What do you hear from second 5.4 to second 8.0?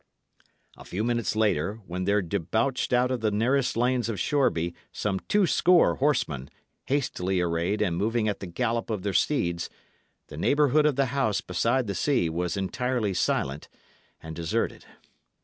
score horsemen, hastily arrayed and